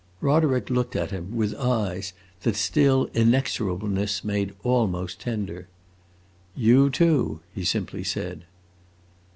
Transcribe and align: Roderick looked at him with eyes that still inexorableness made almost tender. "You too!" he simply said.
Roderick 0.19 0.71
looked 0.71 0.95
at 0.95 1.11
him 1.11 1.35
with 1.35 1.53
eyes 1.53 2.13
that 2.41 2.55
still 2.55 3.05
inexorableness 3.13 4.23
made 4.23 4.55
almost 4.63 5.19
tender. 5.21 5.67
"You 6.55 6.89
too!" 6.89 7.41
he 7.53 7.63
simply 7.63 8.03
said. 8.03 8.45